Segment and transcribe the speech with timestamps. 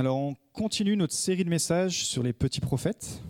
[0.00, 3.20] Alors on continue notre série de messages sur les petits prophètes.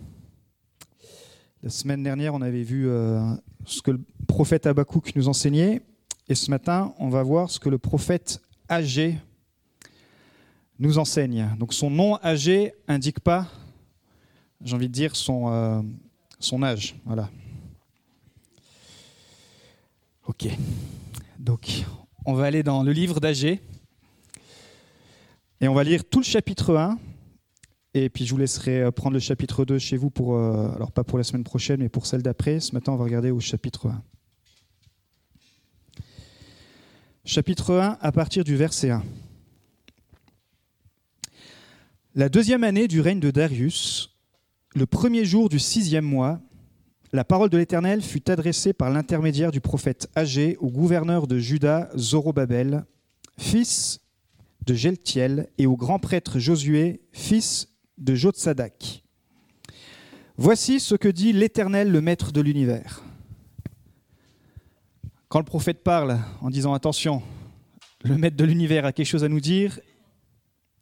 [1.61, 3.19] La semaine dernière, on avait vu euh,
[3.65, 5.81] ce que le prophète Habakkuk nous enseignait.
[6.29, 9.17] Et ce matin, on va voir ce que le prophète Agé
[10.79, 11.49] nous enseigne.
[11.59, 13.49] Donc son nom Agé indique pas,
[14.63, 15.81] j'ai envie de dire, son, euh,
[16.39, 16.95] son âge.
[17.03, 17.29] Voilà.
[20.25, 20.47] Ok.
[21.37, 21.83] Donc
[22.25, 23.59] on va aller dans le livre d'Agé.
[25.63, 26.97] Et on va lire tout le chapitre 1.
[27.93, 30.91] Et puis je vous laisserai euh, prendre le chapitre 2 chez vous pour, euh, alors
[30.91, 32.59] pas pour la semaine prochaine, mais pour celle d'après.
[32.59, 34.03] Ce matin, on va regarder au chapitre 1.
[37.25, 39.03] Chapitre 1 à partir du verset 1.
[42.15, 44.17] La deuxième année du règne de Darius,
[44.73, 46.39] le premier jour du sixième mois,
[47.13, 51.91] la parole de l'Éternel fut adressée par l'intermédiaire du prophète Agé au gouverneur de Juda,
[51.95, 52.83] Zorobabel,
[53.37, 54.01] fils
[54.65, 59.03] de Geltiel, et au grand prêtre Josué, fils de Jotsadak.
[60.37, 63.03] Voici ce que dit l'Éternel, le Maître de l'univers.
[65.29, 67.21] Quand le prophète parle en disant attention,
[68.03, 69.79] le Maître de l'univers a quelque chose à nous dire,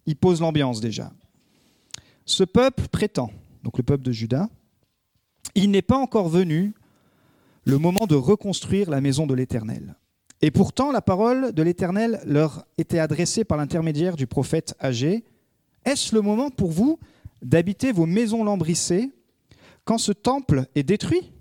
[0.06, 1.12] il pose l'ambiance déjà.
[2.26, 3.32] Ce peuple prétend,
[3.64, 4.50] donc le peuple de Juda,
[5.56, 6.74] il n'est pas encore venu
[7.66, 9.96] le moment de reconstruire la maison de l'Éternel.
[10.42, 15.26] Et pourtant, la parole de l'Éternel leur était adressée par l'intermédiaire du prophète Agé.
[15.86, 17.00] Est-ce le moment pour vous
[17.42, 19.12] d'habiter vos maisons lambrissées
[19.84, 21.32] quand ce temple est détruit?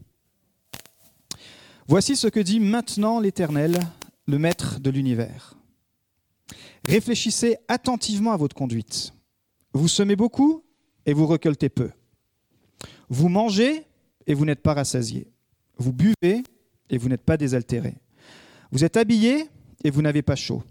[1.87, 3.79] Voici ce que dit maintenant l'Éternel,
[4.27, 5.55] le Maître de l'univers.
[6.85, 9.13] Réfléchissez attentivement à votre conduite.
[9.73, 10.65] Vous semez beaucoup
[11.07, 11.91] et vous récoltez peu.
[13.09, 13.87] Vous mangez
[14.27, 15.29] et vous n'êtes pas rassasié.
[15.77, 16.43] Vous buvez
[16.91, 17.95] et vous n'êtes pas désaltéré.
[18.71, 19.49] Vous êtes habillé
[19.85, 20.63] et vous n'avez pas chaud.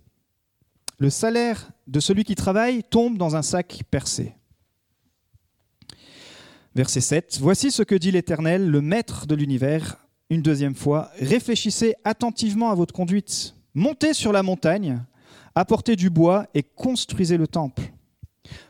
[0.99, 4.33] Le salaire de celui qui travaille tombe dans un sac percé.
[6.75, 7.39] Verset 7.
[7.41, 9.97] Voici ce que dit l'Éternel, le Maître de l'univers,
[10.29, 11.09] une deuxième fois.
[11.19, 13.55] Réfléchissez attentivement à votre conduite.
[13.73, 15.03] Montez sur la montagne,
[15.55, 17.93] apportez du bois et construisez le temple.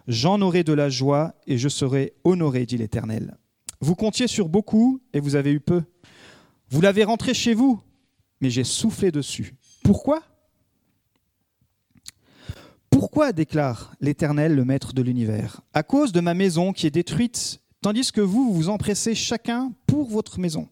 [0.08, 3.38] J'en aurai de la joie et je serai honoré, dit l'Éternel.
[3.82, 5.84] Vous comptiez sur beaucoup et vous avez eu peu.
[6.70, 7.82] Vous l'avez rentré chez vous,
[8.42, 9.56] mais j'ai soufflé dessus.
[9.84, 10.24] Pourquoi?
[12.90, 15.62] Pourquoi déclare l'Éternel, le Maître de l'univers?
[15.74, 20.10] À cause de ma maison qui est détruite, tandis que vous vous empressez chacun pour
[20.10, 20.68] votre maison.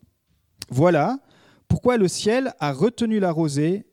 [0.70, 1.20] Voilà
[1.68, 3.86] pourquoi le ciel a retenu la rosée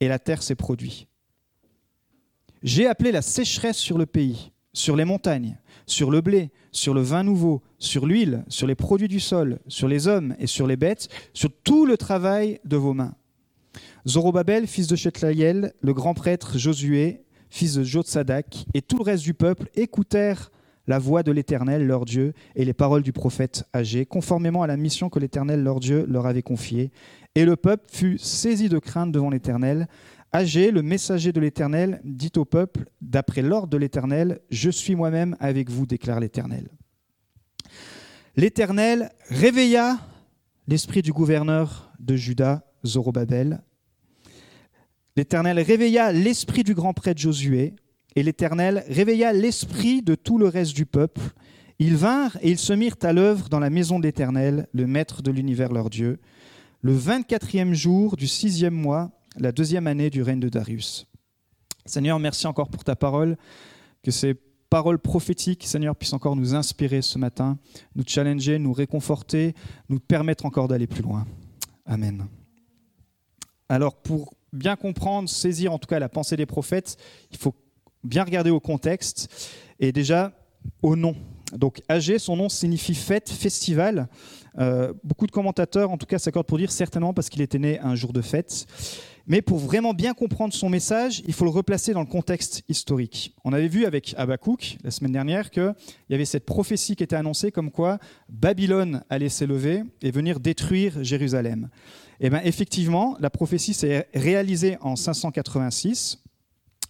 [0.00, 1.06] et la terre s'est produite.
[2.62, 7.02] J'ai appelé la sécheresse sur le pays, sur les montagnes, sur le blé, sur le
[7.02, 10.76] vin nouveau, sur l'huile, sur les produits du sol, sur les hommes et sur les
[10.76, 13.14] bêtes, sur tout le travail de vos mains.
[14.06, 19.24] Zorobabel, fils de Shetlaïel, le grand prêtre Josué, fils de Jotsadak, et tout le reste
[19.24, 20.50] du peuple écoutèrent
[20.86, 24.78] la voix de l'Éternel, leur Dieu, et les paroles du prophète Agé, conformément à la
[24.78, 26.90] mission que l'Éternel, leur Dieu, leur avait confiée.
[27.34, 29.86] Et le peuple fut saisi de crainte devant l'Éternel.
[30.32, 35.36] Agé, le messager de l'Éternel, dit au peuple, d'après l'ordre de l'Éternel, Je suis moi-même
[35.40, 36.68] avec vous, déclare l'Éternel.
[38.38, 39.98] L'Éternel réveilla
[40.68, 43.64] l'esprit du gouverneur de Juda, Zorobabel.
[45.16, 47.74] L'Éternel réveilla l'esprit du grand prêtre Josué,
[48.14, 51.20] et l'Éternel réveilla l'esprit de tout le reste du peuple.
[51.80, 55.20] Ils vinrent et ils se mirent à l'œuvre dans la maison de l'Éternel, le Maître
[55.20, 56.20] de l'univers leur Dieu,
[56.80, 61.08] le 24e jour du sixième mois, la deuxième année du règne de Darius.
[61.86, 63.36] Seigneur, merci encore pour ta parole,
[64.04, 64.38] que ces
[64.70, 67.58] paroles prophétiques, Seigneur, puissent encore nous inspirer ce matin,
[67.94, 69.54] nous challenger, nous réconforter,
[69.88, 71.26] nous permettre encore d'aller plus loin.
[71.86, 72.26] Amen.
[73.68, 76.96] Alors, pour bien comprendre, saisir en tout cas la pensée des prophètes,
[77.30, 77.54] il faut
[78.04, 79.28] bien regarder au contexte
[79.80, 80.32] et déjà
[80.82, 81.16] au nom.
[81.52, 84.08] Donc, Agé, son nom signifie fête, festival.
[84.58, 87.78] Euh, beaucoup de commentateurs, en tout cas, s'accordent pour dire certainement parce qu'il était né
[87.80, 88.66] un jour de fête.
[89.30, 93.34] Mais pour vraiment bien comprendre son message, il faut le replacer dans le contexte historique.
[93.44, 95.74] On avait vu avec Habakkuk la semaine dernière qu'il
[96.08, 97.98] y avait cette prophétie qui était annoncée comme quoi
[98.30, 101.68] Babylone allait s'élever et venir détruire Jérusalem.
[102.20, 106.24] Eh bien effectivement, la prophétie s'est réalisée en 586.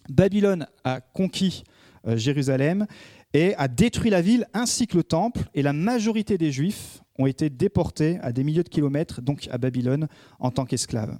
[0.07, 1.65] Babylone a conquis
[2.07, 2.87] euh, Jérusalem
[3.33, 7.25] et a détruit la ville ainsi que le temple, et la majorité des Juifs ont
[7.25, 10.07] été déportés à des milliers de kilomètres, donc à Babylone,
[10.39, 11.17] en tant qu'esclaves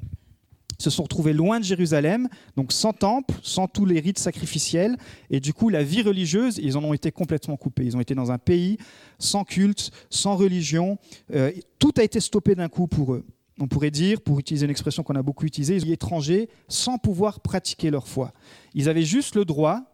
[0.79, 4.97] se sont retrouvés loin de Jérusalem, donc sans temple, sans tous les rites sacrificiels,
[5.29, 7.85] et du coup la vie religieuse, ils en ont été complètement coupés.
[7.85, 8.77] Ils ont été dans un pays
[9.19, 10.97] sans culte, sans religion,
[11.33, 13.25] euh, tout a été stoppé d'un coup pour eux.
[13.59, 16.97] On pourrait dire, pour utiliser une expression qu'on a beaucoup utilisée, ils étaient étrangers sans
[16.97, 18.31] pouvoir pratiquer leur foi.
[18.73, 19.88] Ils avaient juste le droit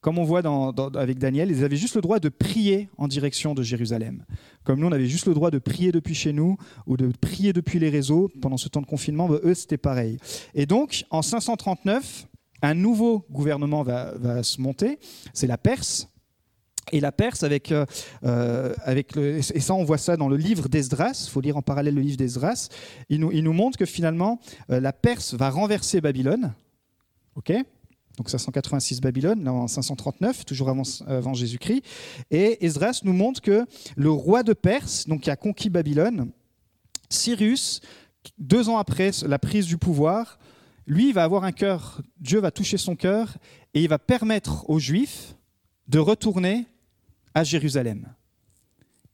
[0.00, 0.42] comme on voit
[0.94, 4.24] avec Daniel, ils avaient juste le droit de prier en direction de Jérusalem.
[4.64, 6.56] Comme nous, on avait juste le droit de prier depuis chez nous
[6.86, 10.18] ou de prier depuis les réseaux pendant ce temps de confinement, bah, eux, c'était pareil.
[10.54, 12.28] Et donc, en 539,
[12.62, 14.98] un nouveau gouvernement va, se monter,
[15.32, 16.08] c'est la Perse.
[16.92, 17.84] Et la Perse, avec, euh,
[18.24, 21.96] euh, et ça on voit ça dans le livre d'Esdras, il faut lire en parallèle
[21.96, 22.68] le livre d'Esdras,
[23.08, 24.40] il nous, il nous montre que finalement
[24.70, 26.54] euh, la Perse va renverser Babylone,
[27.34, 27.52] ok?
[28.16, 31.82] Donc 586 Babylone, là en 539, toujours avant, Jésus-Christ.
[32.30, 33.64] Et Esdras nous montre que
[33.96, 36.30] le roi de Perse, donc qui a conquis Babylone,
[37.08, 37.80] Cyrus,
[38.38, 40.38] deux ans après la prise du pouvoir,
[40.86, 43.36] lui, il va avoir un cœur, Dieu va toucher son cœur
[43.74, 45.36] et il va permettre aux Juifs
[45.88, 46.66] de retourner
[47.34, 48.06] à Jérusalem.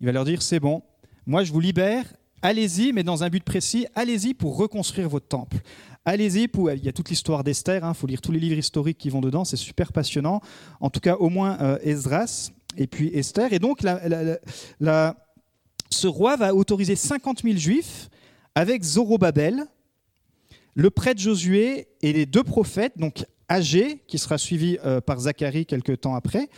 [0.00, 0.82] Il va leur dire, c'est bon,
[1.26, 2.04] moi je vous libère,
[2.42, 5.58] allez-y, mais dans un but précis, allez-y pour reconstruire votre temple.
[6.04, 8.98] Allez-y, il y a toute l'histoire d'Esther, il hein, faut lire tous les livres historiques
[8.98, 10.40] qui vont dedans, c'est super passionnant.
[10.80, 13.52] En tout cas, au moins euh, Esdras et puis Esther.
[13.52, 13.82] Et donc,
[15.90, 18.08] ce roi va autoriser 50 000 juifs
[18.54, 19.64] avec Zorobabel,
[20.74, 25.66] le prêtre Josué et les deux prophètes, donc Agé, qui sera suivi euh, par Zacharie
[25.66, 26.48] quelques temps après.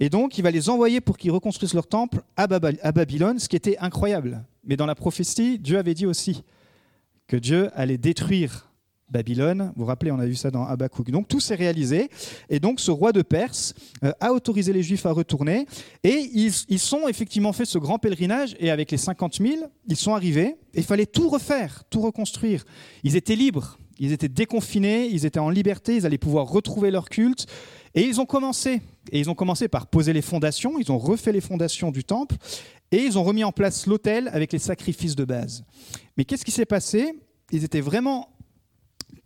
[0.00, 3.56] Et donc, il va les envoyer pour qu'ils reconstruisent leur temple à, Babylone, ce qui
[3.56, 4.42] était incroyable.
[4.64, 6.42] Mais dans la prophétie, Dieu avait dit aussi
[7.26, 8.67] que Dieu allait détruire
[9.10, 9.72] Babylone.
[9.74, 11.10] Vous vous rappelez, on a vu ça dans Habakkuk.
[11.10, 12.08] Donc tout s'est réalisé.
[12.48, 13.74] Et donc ce roi de Perse
[14.04, 15.66] euh, a autorisé les Juifs à retourner.
[16.04, 18.56] Et ils, ils sont effectivement fait ce grand pèlerinage.
[18.60, 20.56] Et avec les 50 000, ils sont arrivés.
[20.74, 22.64] Et il fallait tout refaire, tout reconstruire.
[23.04, 23.78] Ils étaient libres.
[23.98, 27.46] Ils étaient déconfinés, ils étaient en liberté, ils allaient pouvoir retrouver leur culte.
[27.94, 28.80] Et ils ont commencé.
[29.10, 32.36] Et ils ont commencé par poser les fondations, ils ont refait les fondations du temple,
[32.92, 35.64] et ils ont remis en place l'autel avec les sacrifices de base.
[36.16, 37.12] Mais qu'est-ce qui s'est passé?
[37.50, 38.28] Ils étaient vraiment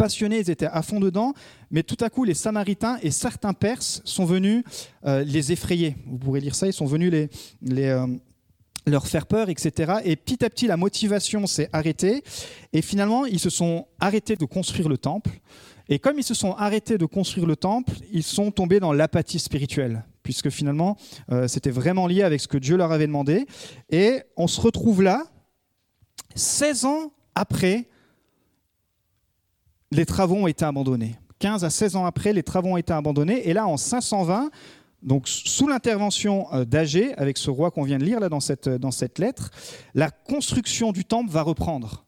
[0.02, 1.32] passionnés, ils étaient à fond dedans,
[1.70, 4.64] mais tout à coup, les Samaritains et certains Perses sont venus
[5.06, 5.94] euh, les effrayer.
[6.08, 7.28] Vous pourrez lire ça, ils sont venus les,
[7.84, 8.08] euh,
[8.84, 9.93] leur faire peur, etc.
[10.04, 12.25] Et petit à petit, la motivation s'est arrêtée,
[12.72, 15.31] et finalement, ils se sont arrêtés de construire le temple.
[15.88, 19.38] Et comme ils se sont arrêtés de construire le temple, ils sont tombés dans l'apathie
[19.38, 20.96] spirituelle, puisque finalement,
[21.31, 23.46] euh, c'était vraiment lié avec ce que Dieu leur avait demandé.
[23.88, 25.22] Et on se retrouve là,
[26.34, 27.87] 16 ans après
[29.93, 31.17] les travaux ont été abandonnés.
[31.39, 33.49] 15 à 16 ans après, les travaux ont été abandonnés.
[33.49, 34.50] Et là, en 520,
[35.03, 38.69] donc sous l'intervention euh, d'Agé, avec ce roi qu'on vient de lire là dans cette,
[38.69, 39.50] dans cette lettre,
[39.94, 42.05] la construction du temple va reprendre.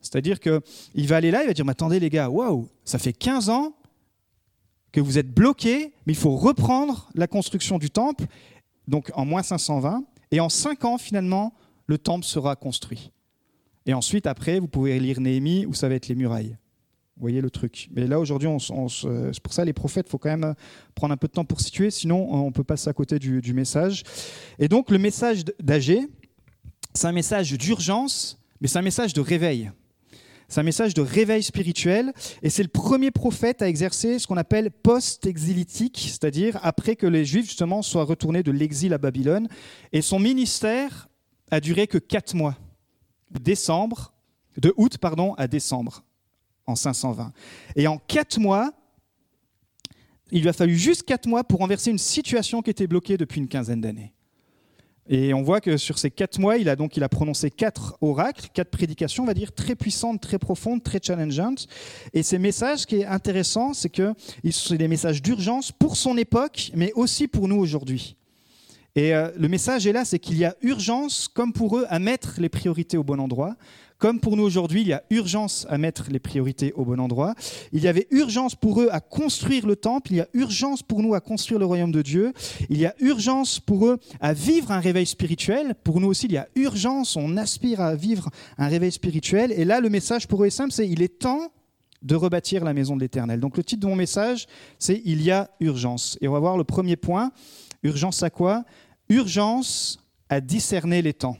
[0.00, 3.12] C'est-à-dire qu'il va aller là, il va dire, mais attendez les gars, waouh, ça fait
[3.12, 3.74] 15 ans
[4.90, 8.24] que vous êtes bloqués, mais il faut reprendre la construction du temple,
[8.88, 11.54] donc en moins 520, et en 5 ans finalement,
[11.86, 13.10] le temple sera construit.
[13.86, 16.56] Et ensuite, après, vous pouvez lire Néhémie, où ça va être les murailles.
[17.16, 17.88] Vous voyez le truc.
[17.92, 20.54] Mais là, aujourd'hui, c'est pour ça les prophètes, il faut quand même
[20.94, 24.02] prendre un peu de temps pour situer, sinon on peut passer à côté du, message.
[24.58, 26.00] Et donc, le message d'Agé,
[26.94, 29.70] c'est un message d'urgence, mais c'est un message de réveil.
[30.48, 32.12] C'est un message de réveil spirituel,
[32.42, 37.24] et c'est le premier prophète à exercer ce qu'on appelle post-exilitique, c'est-à-dire après que les
[37.24, 39.48] Juifs, justement, soient retournés de l'exil à Babylone.
[39.92, 41.08] Et son ministère
[41.50, 42.56] a duré que quatre mois,
[43.30, 44.12] décembre,
[44.56, 46.04] de août pardon, à décembre
[46.66, 47.32] en 520.
[47.76, 48.72] Et en quatre mois,
[50.30, 53.40] il lui a fallu juste quatre mois pour renverser une situation qui était bloquée depuis
[53.40, 54.12] une quinzaine d'années.
[55.08, 57.98] Et on voit que sur ces quatre mois, il a donc il a prononcé quatre
[58.00, 61.66] oracles, quatre prédications, on va dire, très puissantes, très profondes, très challengeantes.
[62.14, 64.14] Et ces messages, ce qui est intéressant, c'est que
[64.50, 68.16] sont des messages d'urgence pour son époque, mais aussi pour nous aujourd'hui.
[68.94, 71.98] Et euh, le message est là, c'est qu'il y a urgence, comme pour eux, à
[71.98, 73.56] mettre les priorités au bon endroit,
[74.02, 77.36] comme pour nous aujourd'hui, il y a urgence à mettre les priorités au bon endroit.
[77.70, 80.10] Il y avait urgence pour eux à construire le temple.
[80.10, 82.32] Il y a urgence pour nous à construire le royaume de Dieu.
[82.68, 85.76] Il y a urgence pour eux à vivre un réveil spirituel.
[85.84, 87.14] Pour nous aussi, il y a urgence.
[87.14, 88.28] On aspire à vivre
[88.58, 89.52] un réveil spirituel.
[89.52, 91.52] Et là, le message pour eux est simple, c'est il est temps
[92.02, 93.38] de rebâtir la maison de l'Éternel.
[93.38, 94.48] Donc le titre de mon message,
[94.80, 96.18] c'est Il y a urgence.
[96.20, 97.30] Et on va voir le premier point.
[97.84, 98.64] Urgence à quoi?
[99.08, 101.36] Urgence à discerner les temps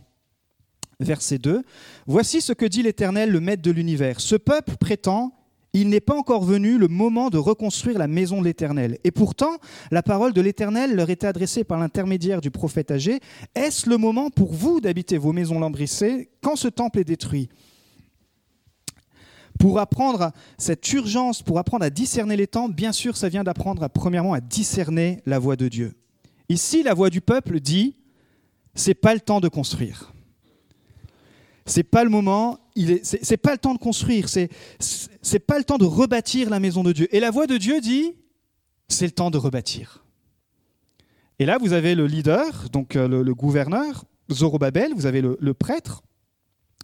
[1.00, 1.62] verset 2.
[2.06, 4.20] Voici ce que dit l'Éternel, le Maître de l'univers.
[4.20, 5.32] Ce peuple prétend,
[5.74, 8.98] il n'est pas encore venu le moment de reconstruire la maison de l'Éternel.
[9.04, 9.56] Et pourtant,
[9.90, 13.20] la parole de l'Éternel leur était adressée par l'intermédiaire du prophète âgé.
[13.54, 17.48] Est-ce le moment pour vous d'habiter vos maisons lambrissées quand ce temple est détruit?
[19.58, 23.88] Pour apprendre cette urgence, pour apprendre à discerner les temps, bien sûr, ça vient d'apprendre
[23.88, 25.94] premièrement à discerner la voix de Dieu.
[26.48, 27.96] Ici, la voix du peuple dit
[28.74, 30.12] c'est pas le temps de construire.
[31.64, 32.58] C'est pas le moment,
[33.02, 36.82] c'est pas le temps de construire, c'est c'est pas le temps de rebâtir la maison
[36.82, 37.14] de Dieu.
[37.14, 38.16] Et la voix de Dieu dit,
[38.88, 40.04] c'est le temps de rebâtir.
[41.38, 46.02] Et là, vous avez le leader, donc euh, le, gouverneur, Zorobabel, vous avez le, prêtre,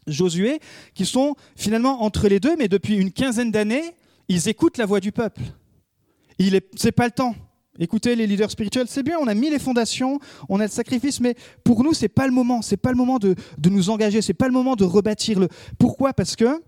[0.06, 0.60] Josué,
[0.94, 3.94] qui sont finalement entre les deux, mais depuis une quinzaine d'années,
[4.28, 5.42] ils écoutent la voix du peuple.
[6.38, 7.34] Il n'est pas le temps.
[7.78, 10.18] Écoutez, les leaders spirituels, c'est bien, on a mis les fondations,
[10.48, 12.60] on a le sacrifice, mais pour nous, c'est pas le moment.
[12.60, 13.36] C'est pas le moment de,
[13.68, 14.20] nous engager.
[14.20, 15.48] C'est pas le moment de rebâtir le.
[15.78, 16.12] Pourquoi?
[16.12, 16.60] Parce que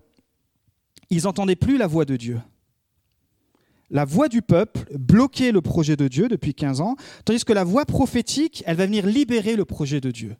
[1.09, 2.39] ils n'entendaient plus la voix de Dieu.
[3.89, 7.65] La voix du peuple bloquait le projet de Dieu depuis 15 ans, tandis que la
[7.65, 10.37] voix prophétique, elle va venir libérer le projet de Dieu.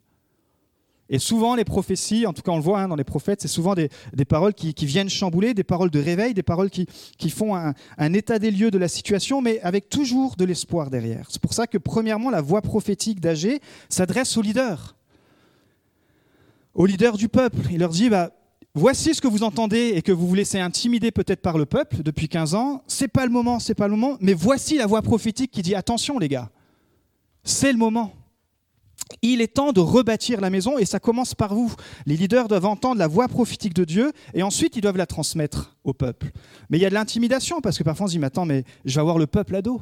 [1.12, 3.46] Et souvent, les prophéties, en tout cas on le voit hein, dans les prophètes, c'est
[3.46, 3.90] souvent des,
[4.26, 6.86] paroles qui, viennent chambouler, des paroles de réveil, des paroles qui,
[7.28, 11.26] font un, un, état des lieux de la situation, mais avec toujours de l'espoir derrière.
[11.28, 14.96] C'est pour ça que, premièrement, la voix prophétique d'Agé s'adresse aux leaders,
[16.74, 17.60] aux leaders du peuple.
[17.70, 18.30] Il leur dit, bah,
[18.74, 22.02] voici ce que vous entendez et que vous vous laissez intimider peut-être par le peuple
[22.02, 22.82] depuis 15 ans.
[22.86, 25.74] C'est pas le moment, c'est pas le moment, mais voici la voix prophétique qui dit,
[25.74, 26.48] attention les gars,
[27.44, 28.14] c'est le moment
[29.22, 31.72] il est temps de rebâtir la maison et ça commence par vous.
[32.06, 35.76] Les leaders doivent entendre la voix prophétique de Dieu et ensuite ils doivent la transmettre
[35.84, 36.30] au peuple.
[36.70, 38.64] Mais il y a de l'intimidation parce que parfois on se dit mais attends mais
[38.84, 39.80] je vais avoir le peuple à dos.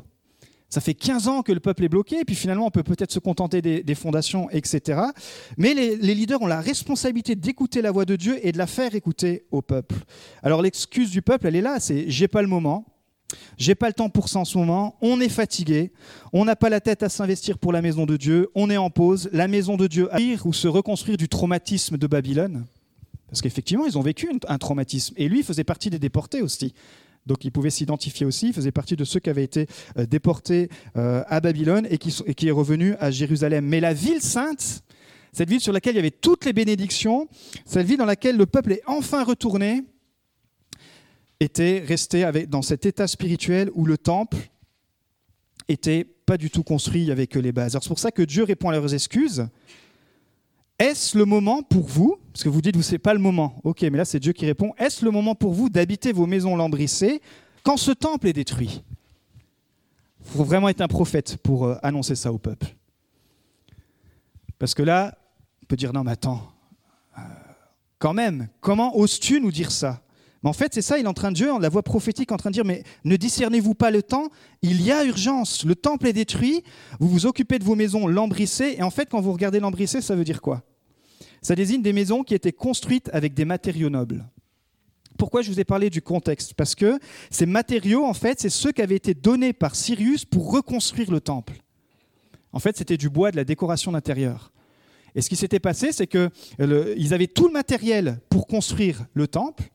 [0.68, 3.10] Ça fait 15 ans que le peuple est bloqué, et puis finalement on peut peut-être
[3.10, 5.00] se contenter des, fondations, etc.
[5.58, 8.68] Mais les, les, leaders ont la responsabilité d'écouter la voix de Dieu et de la
[8.68, 9.96] faire écouter au peuple.
[10.44, 12.84] Alors l'excuse du peuple, elle est là, c'est j'ai pas le moment,
[13.58, 14.96] j'ai pas le temps pour ça en ce moment.
[15.00, 15.92] On est fatigué.
[16.32, 18.48] On n'a pas la tête à s'investir pour la maison de Dieu.
[18.54, 19.28] On est en pause.
[19.32, 22.64] La maison de Dieu à ou se reconstruire du traumatisme de Babylone.
[23.28, 25.14] Parce qu'effectivement, ils ont vécu un traumatisme.
[25.16, 26.74] Et lui faisait partie des déportés aussi.
[27.26, 28.48] Donc il pouvait s'identifier aussi.
[28.48, 29.66] Il faisait partie de ceux qui avaient été
[29.98, 33.66] euh, déportés euh, à Babylone et qui, et qui est revenu à Jérusalem.
[33.66, 34.82] Mais la ville sainte,
[35.32, 37.28] cette ville sur laquelle il y avait toutes les bénédictions,
[37.66, 39.84] cette ville dans laquelle le peuple est enfin retourné,
[41.40, 44.36] était resté dans cet état spirituel où le temple
[45.68, 47.72] était pas du tout construit avec les bases.
[47.80, 49.48] c'est pour ça que Dieu répond à leurs excuses.
[50.78, 53.82] Est-ce le moment pour vous, parce que vous dites, vous c'est pas le moment, ok,
[53.82, 57.20] mais là c'est Dieu qui répond, est-ce le moment pour vous d'habiter vos maisons lambrissées
[57.62, 58.82] quand ce temple est détruit?
[60.20, 62.66] Il faut vraiment être un prophète pour euh, annoncer ça au peuple.
[64.58, 65.16] Parce que là,
[65.62, 66.50] on peut dire, non mais attends,
[67.18, 67.22] euh,
[67.98, 70.02] quand même, comment oses-tu nous dire ça?
[70.42, 72.36] Mais en fait, c'est ça, il est en train de Dieu, la voix prophétique en
[72.36, 74.28] train de dire, mais ne discernez-vous pas le temps?
[74.62, 76.62] Il y a urgence, le temple est détruit,
[76.98, 80.14] vous vous occupez de vos maisons lambrissées, et en fait, quand vous regardez lambrissées, ça
[80.16, 80.62] veut dire quoi?
[81.42, 84.26] Ça désigne des maisons qui étaient construites avec des matériaux nobles.
[85.18, 86.54] Pourquoi je vous ai parlé du contexte?
[86.54, 86.98] Parce que
[87.30, 91.20] ces matériaux, en fait, c'est ceux qui avaient été donnés par Sirius pour reconstruire le
[91.20, 91.60] temple.
[92.52, 94.50] En fait, c'était du bois, de la décoration d'intérieur.
[95.14, 99.70] Et ce qui s'était passé, c'est qu'ils avaient tout le matériel pour construire le temple,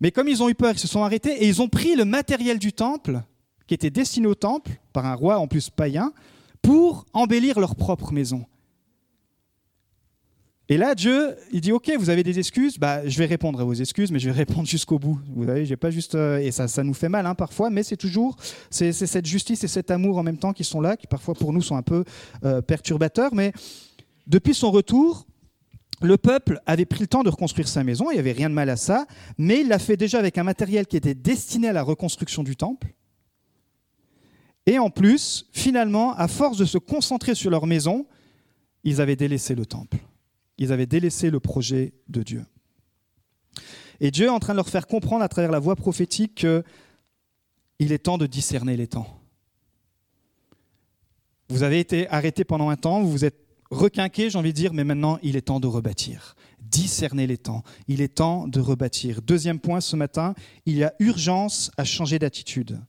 [0.00, 2.04] mais comme ils ont eu peur, ils se sont arrêtés et ils ont pris le
[2.04, 3.22] matériel du temple,
[3.66, 6.12] qui était destiné au temple, par un roi en plus païen,
[6.62, 8.46] pour embellir leur propre maison.
[10.70, 13.64] Et là, Dieu, il dit, OK, vous avez des excuses, bah, je vais répondre à
[13.64, 15.20] vos excuses, mais je vais répondre jusqu'au bout.
[15.34, 16.14] Vous voyez, j'ai pas juste...
[16.14, 18.36] Euh, et ça, ça nous fait mal hein, parfois, mais c'est toujours
[18.70, 21.52] c'est, cette justice et cet amour en même temps qui sont là, qui parfois pour
[21.52, 22.04] nous sont un peu
[22.44, 23.34] euh, perturbateurs.
[23.34, 23.52] Mais
[24.26, 25.26] depuis son retour,
[26.04, 28.54] le peuple avait pris le temps de reconstruire sa maison, il n'y avait rien de
[28.54, 29.06] mal à ça,
[29.38, 32.56] mais il l'a fait déjà avec un matériel qui était destiné à la reconstruction du
[32.56, 32.94] temple.
[34.66, 38.06] Et en plus, finalement, à force de se concentrer sur leur maison,
[38.82, 39.98] ils avaient délaissé le temple.
[40.58, 42.44] Ils avaient délaissé le projet de Dieu.
[44.00, 47.92] Et Dieu est en train de leur faire comprendre à travers la voix prophétique qu'il
[47.92, 49.20] est temps de discerner les temps.
[51.48, 53.43] Vous avez été arrêté pendant un temps, vous vous êtes
[53.74, 56.36] requinqué, j'ai envie de dire, mais maintenant, il est temps de rebâtir.
[56.60, 57.62] Discerner les temps.
[57.88, 59.22] Il est temps de rebâtir.
[59.22, 60.34] Deuxième point ce matin,
[60.66, 62.80] il y a urgence à changer d'attitude.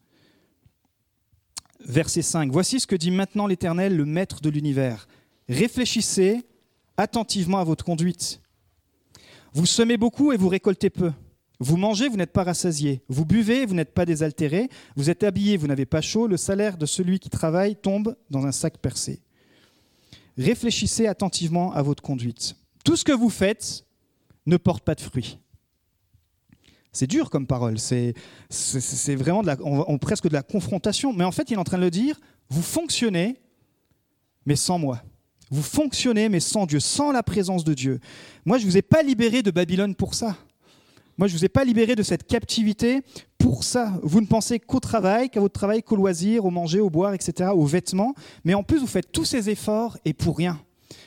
[1.85, 2.51] Verset 5.
[2.51, 5.07] Voici ce que dit maintenant l'Éternel, le Maître de l'univers.
[5.49, 6.41] Réfléchissez
[6.97, 8.41] attentivement à votre conduite.
[9.53, 11.11] Vous semez beaucoup et vous récoltez peu.
[11.59, 13.03] Vous mangez, vous n'êtes pas rassasié.
[13.07, 14.69] Vous buvez, vous n'êtes pas désaltéré.
[14.95, 16.27] Vous êtes habillé, vous n'avez pas chaud.
[16.27, 19.21] Le salaire de celui qui travaille tombe dans un sac percé
[20.37, 22.55] réfléchissez attentivement à votre conduite.
[22.83, 23.85] Tout ce que vous faites
[24.45, 25.39] ne porte pas de fruits.
[26.91, 28.13] C'est dur comme parole, c'est
[29.15, 31.91] vraiment on, presque de la confrontation, mais en fait il est en train de le
[31.91, 33.41] dire, vous fonctionnez,
[34.45, 35.01] mais sans moi.
[35.51, 37.99] Vous fonctionnez, mais sans Dieu, sans la présence de Dieu.
[38.45, 40.37] Moi, je ne vous ai pas libéré de Babylone pour ça.
[41.17, 43.01] Moi, je ne vous ai pas libéré de cette captivité
[43.37, 43.99] pour ça.
[44.03, 47.51] Vous ne pensez qu'au travail, qu'à votre travail, qu'au loisir, au manger, au boire, etc.,
[47.53, 48.13] aux vêtements.
[48.43, 50.59] Mais en plus, vous faites tous ces efforts et pour rien.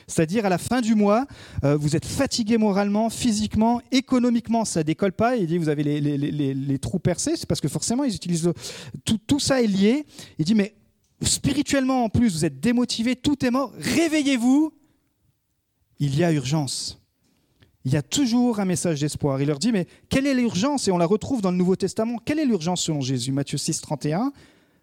[0.07, 1.27] C'est-à-dire à la fin du mois,
[1.63, 5.37] euh, vous êtes fatigué moralement, physiquement, économiquement, ça décolle pas.
[5.37, 8.15] Il dit vous avez les, les, les, les trous percés, c'est parce que forcément ils
[8.15, 8.51] utilisent
[9.05, 10.05] tout, tout, ça est lié.
[10.39, 10.75] Il dit mais
[11.21, 14.73] spirituellement en plus, vous êtes démotivé, tout est mort, réveillez-vous,
[15.99, 16.98] il y a urgence.
[17.85, 19.41] Il y a toujours un message d'espoir.
[19.41, 20.87] Il leur dit, mais quelle est l'urgence?
[20.87, 22.17] Et on la retrouve dans le Nouveau Testament.
[22.23, 23.31] Quelle est l'urgence selon Jésus?
[23.31, 24.33] Matthieu 6, 31.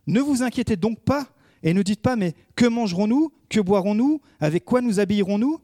[0.07, 1.29] Ne vous inquiétez donc pas
[1.63, 3.33] et ne dites pas, mais que mangerons-nous?
[3.49, 4.21] Que boirons-nous?
[4.41, 5.61] Avec quoi nous habillerons-nous?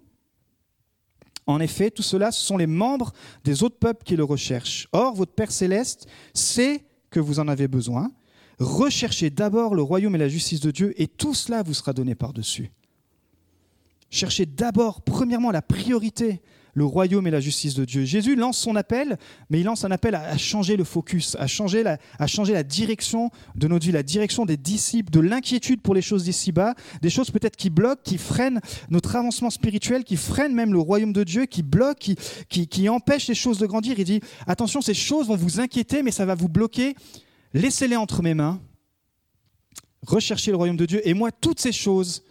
[1.46, 3.12] En effet, tout cela, ce sont les membres
[3.44, 4.88] des autres peuples qui le recherchent.
[4.92, 8.12] Or, votre Père céleste sait que vous en avez besoin.
[8.58, 12.14] Recherchez d'abord le royaume et la justice de Dieu, et tout cela vous sera donné
[12.14, 12.70] par-dessus.
[14.08, 16.42] Cherchez d'abord, premièrement, la priorité,
[16.74, 18.04] le royaume et la justice de Dieu.
[18.04, 19.18] Jésus lance son appel,
[19.50, 23.84] mais il lance un appel à, changer le focus, à changer, la, direction de notre
[23.84, 27.68] vie, la direction des disciples, de l'inquiétude pour les choses d'ici-bas, des choses peut-être qui
[27.68, 32.14] bloquent, qui freinent notre avancement spirituel, qui freinent même le royaume de Dieu, qui bloquent,
[32.48, 33.98] qui, qui empêchent les choses de grandir.
[33.98, 36.94] Il dit, attention, ces choses vont vous inquiéter, mais ça va vous bloquer.
[37.52, 38.60] Laissez-les entre mes mains.
[40.06, 41.06] Recherchez le royaume de Dieu.
[41.06, 42.24] Et moi, toutes ces choses,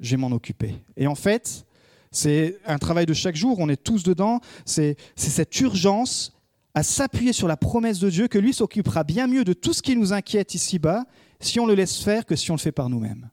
[0.00, 0.74] je vais m'en occuper.
[0.96, 1.64] Et en fait,
[2.12, 4.40] c'est un travail de chaque jour, on est tous dedans.
[4.66, 6.32] C'est cette urgence
[6.74, 9.82] à s'appuyer sur la promesse de Dieu que lui s'occupera bien mieux de tout ce
[9.82, 11.04] qui nous inquiète ici-bas
[11.40, 13.30] si on le laisse faire que si on le fait par nous-mêmes.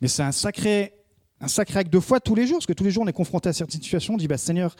[0.00, 0.94] Mais c'est un sacré,
[1.40, 3.12] un sacré acte de foi tous les jours, parce que tous les jours on est
[3.12, 4.76] confronté à certaines situations, on dit bah, Seigneur,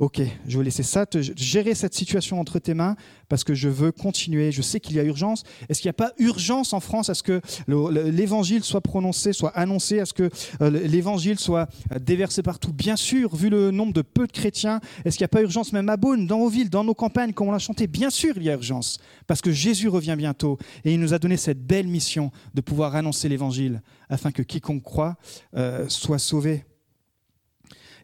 [0.00, 2.96] Ok, je vais laisser ça, gérer cette situation entre tes mains
[3.28, 4.50] parce que je veux continuer.
[4.50, 5.44] Je sais qu'il y a urgence.
[5.68, 9.50] Est-ce qu'il n'y a pas urgence en France à ce que l'évangile soit prononcé, soit
[9.50, 10.30] annoncé, à ce que
[10.62, 12.72] euh, l'évangile soit euh, déversé partout?
[12.72, 15.72] Bien sûr, vu le nombre de peu de chrétiens, est-ce qu'il n'y a pas urgence
[15.72, 17.86] même à Beaune, dans nos villes, dans nos campagnes, comme on l'a chanté?
[17.86, 18.98] Bien sûr, il y a urgence
[19.28, 22.96] parce que Jésus revient bientôt et il nous a donné cette belle mission de pouvoir
[22.96, 25.14] annoncer l'évangile afin que quiconque croit
[25.54, 26.64] euh, soit sauvé.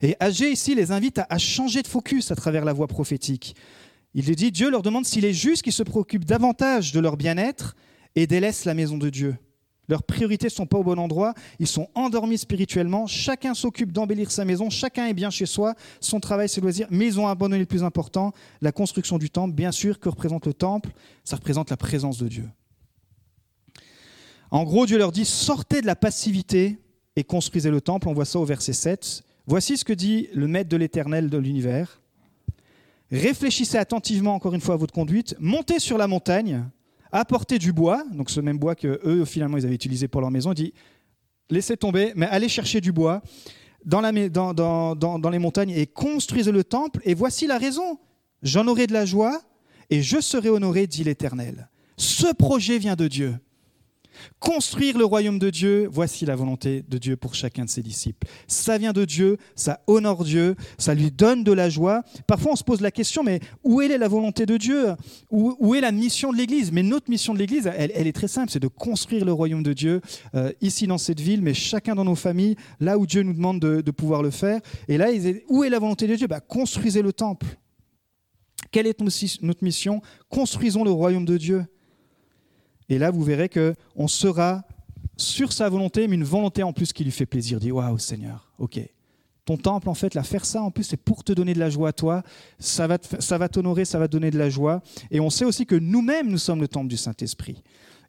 [0.02, 3.54] Et Agé ici les invite à, changer de focus à travers la voie prophétique.
[4.14, 7.76] Il dit, Dieu leur demande s'il est juste qu'ils se préoccupent davantage de leur bien-être
[8.16, 9.36] et délaissent la maison de Dieu.
[9.88, 14.30] Leurs priorités ne sont pas au bon endroit, ils sont endormis spirituellement, chacun s'occupe d'embellir
[14.30, 17.58] sa maison, chacun est bien chez soi, son travail, ses loisirs, mais ils ont abandonné
[17.58, 19.52] le plus important, la construction du temple.
[19.52, 20.90] Bien sûr, que représente le temple?
[21.24, 22.48] Ça représente la présence de Dieu.
[24.52, 26.78] En gros, Dieu leur dit, sortez de la passivité
[27.16, 28.08] et construisez le temple.
[28.08, 29.24] On voit ça au verset 7.
[29.50, 32.00] Voici ce que dit le maître de l'éternel de l'univers.
[33.10, 36.62] Réfléchissez attentivement encore une fois à votre conduite, montez sur la montagne,
[37.10, 40.30] apportez du bois, donc ce même bois que eux finalement ils avaient utilisé pour leur
[40.30, 40.72] maison, dit
[41.48, 43.22] laissez tomber, mais allez chercher du bois
[43.84, 47.98] dans les montagnes et construisez le temple, et voici la raison.
[48.44, 49.42] J'en aurai de la joie
[49.90, 51.68] et je serai honoré, dit l'Éternel.
[51.96, 53.34] Ce projet vient de Dieu.
[54.38, 58.26] Construire le royaume de Dieu, voici la volonté de Dieu pour chacun de ses disciples.
[58.46, 62.02] Ça vient de Dieu, ça honore Dieu, ça lui donne de la joie.
[62.26, 64.94] Parfois on se pose la question, mais où est la volonté de Dieu?
[65.30, 66.72] Où, est la mission de l'Église?
[66.72, 69.72] Mais notre mission de l'Église, elle, est très simple, c'est de construire le royaume de
[69.72, 70.00] Dieu
[70.34, 73.60] euh, ici dans cette ville, mais chacun dans nos familles, là où Dieu nous demande
[73.60, 74.60] de, pouvoir le faire.
[74.88, 75.08] Et là,
[75.48, 76.26] où est la volonté de Dieu?
[76.26, 77.46] Bah, Construisez le temple.
[78.70, 79.00] Quelle est
[79.42, 80.02] notre mission?
[80.28, 81.64] Construisons le royaume de Dieu.
[82.90, 84.64] Et là, vous verrez qu'on sera
[85.16, 87.60] sur sa volonté, mais une volonté en plus qui lui fait plaisir.
[87.60, 88.80] Dit Waouh, Seigneur, ok.
[89.44, 91.70] Ton temple, en fait, la faire ça, en plus, c'est pour te donner de la
[91.70, 92.22] joie à toi.
[92.58, 94.82] Ça va, ça va t'honorer, ça va te donner de la joie.
[95.10, 97.62] Et on sait aussi que nous-mêmes, nous sommes le temple du Saint-Esprit.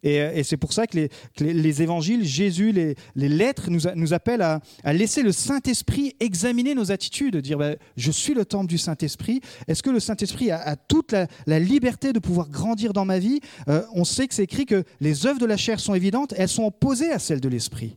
[0.04, 4.60] Euh, et, c'est pour ça que les, évangiles, Jésus, les, lettres nous, appellent à,
[4.92, 9.40] laisser le Saint-Esprit examiner nos attitudes, dire bah, je suis le temple du Saint-Esprit.
[9.68, 11.14] Est-ce que le Saint-Esprit a, toute
[11.46, 13.40] la, liberté de pouvoir grandir dans ma vie?
[13.68, 16.48] Euh, On sait que c'est écrit que les œuvres de la chair sont évidentes, elles
[16.48, 17.96] sont opposées à celles de l'Esprit.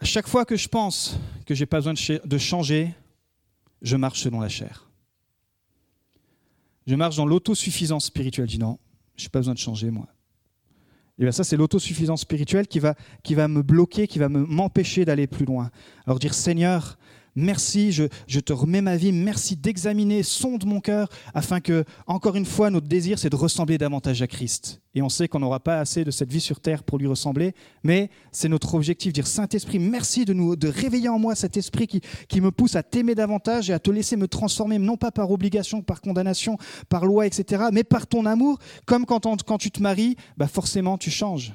[0.00, 1.94] À chaque fois que je pense que j'ai pas besoin
[2.24, 2.94] de changer,
[3.80, 4.83] je marche selon la chair.
[6.86, 8.48] Je marche dans l'autosuffisance spirituelle.
[8.48, 8.78] Je dis non,
[9.16, 10.06] je n'ai pas besoin de changer, moi.
[11.18, 15.04] Et bien ça, c'est l'autosuffisance spirituelle qui va, qui va me bloquer, qui va m'empêcher
[15.04, 15.70] d'aller plus loin.
[16.06, 16.98] Alors dire, Seigneur,
[17.36, 19.10] Merci, je, te remets ma vie.
[19.10, 23.76] Merci d'examiner, sonde mon cœur, afin que, encore une fois, notre désir, c'est de ressembler
[23.76, 24.80] davantage à Christ.
[24.94, 27.54] Et on sait qu'on n'aura pas assez de cette vie sur terre pour lui ressembler,
[27.82, 32.40] mais c'est notre objectif, dire Saint-Esprit, merci de nous réveiller en moi cet esprit qui,
[32.40, 35.82] me pousse à t'aimer davantage et à te laisser me transformer, non pas par obligation,
[35.82, 38.58] par condamnation, par loi, etc., mais par ton amour.
[38.86, 41.54] Comme quand, quand tu te maries, bah forcément tu changes.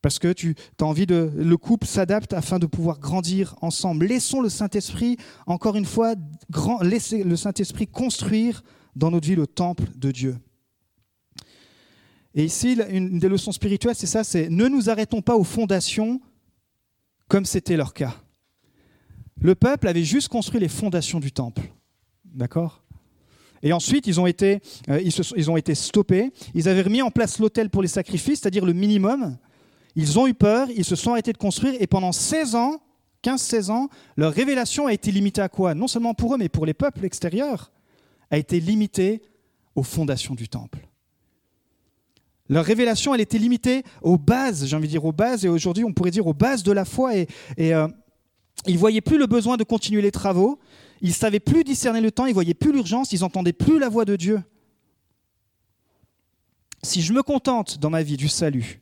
[0.00, 1.32] Parce que tu as envie de.
[1.36, 4.06] Le couple s'adapte afin de pouvoir grandir ensemble.
[4.06, 6.14] Laissons le Saint-Esprit, encore une fois,
[6.50, 8.62] grand, laissez le Saint-Esprit construire
[8.94, 10.36] dans notre vie le temple de Dieu.
[12.34, 16.20] Et ici, une des leçons spirituelles, c'est ça c'est ne nous arrêtons pas aux fondations
[17.26, 18.14] comme c'était leur cas.
[19.40, 21.62] Le peuple avait juste construit les fondations du temple.
[22.24, 22.82] D'accord?
[23.62, 25.00] Et ensuite, ils ont été, euh,
[25.36, 26.30] ils ont été stoppés.
[26.54, 29.36] Ils avaient remis en place l'autel pour les sacrifices, c'est-à-dire le minimum.
[29.98, 32.80] Ils ont eu peur, ils se sont arrêtés de construire, et pendant 16 ans,
[33.24, 35.74] 15-16 ans, leur révélation a été limitée à quoi?
[35.74, 37.72] Non seulement pour eux, mais pour les peuples extérieurs,
[38.30, 39.22] a été limitée
[39.74, 40.86] aux fondations du temple.
[42.48, 45.82] Leur révélation, elle était limitée aux bases, j'ai envie de dire aux bases, et aujourd'hui
[45.82, 47.16] on pourrait dire aux bases de la foi.
[47.16, 47.26] Et,
[47.58, 47.88] euh,
[48.68, 50.60] ils ne voyaient plus le besoin de continuer les travaux,
[51.00, 53.80] ils ne savaient plus discerner le temps, ils ne voyaient plus l'urgence, ils n'entendaient plus
[53.80, 54.40] la voix de Dieu.
[56.84, 58.80] Si je me contente dans ma vie du salut,